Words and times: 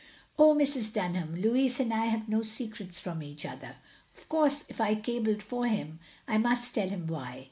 "Oh, 0.39 0.55
Mrs. 0.55 0.91
Dunham, 0.91 1.35
Louis 1.35 1.79
and 1.79 1.93
I 1.93 2.07
have 2.07 2.27
no 2.27 2.41
secrets 2.41 2.99
from 2.99 3.21
each 3.21 3.45
other. 3.45 3.75
Of 4.17 4.27
course 4.29 4.63
if 4.67 4.81
I 4.81 4.95
cabled 4.95 5.43
for 5.43 5.67
him, 5.67 5.99
I 6.27 6.39
must 6.39 6.73
tell 6.73 6.89
him 6.89 7.05
why. 7.05 7.39